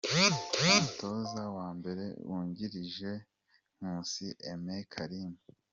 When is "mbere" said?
1.77-2.05